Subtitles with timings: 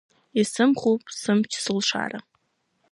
[0.41, 2.19] Исымхуп сымч-сылшара.